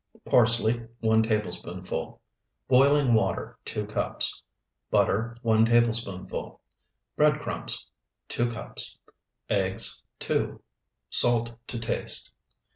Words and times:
Parsley, 0.25 0.87
1 1.01 1.21
tablespoonful. 1.21 2.19
Boiling 2.67 3.13
water, 3.13 3.59
2 3.65 3.85
cups. 3.85 4.41
Butter, 4.89 5.37
1 5.43 5.65
tablespoonful. 5.65 6.59
Bread 7.15 7.39
crumbs, 7.39 7.85
2 8.29 8.49
cups. 8.49 8.97
Eggs, 9.47 10.01
2. 10.17 10.59
Salt 11.11 11.51
to 11.67 11.77
taste. 11.79 12.31